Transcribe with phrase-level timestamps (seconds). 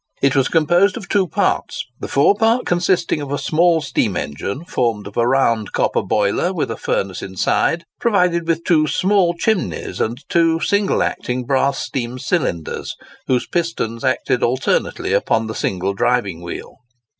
[0.19, 5.05] It was composed of two parts—the fore part consisting of a small steam engine, formed
[5.05, 10.17] of a round copper boiler, with a furnace inside, provided with two small chimneys and
[10.27, 12.95] two single acting brass steam cylinders,
[13.27, 16.77] whose pistons acted alternately upon the single driving wheel.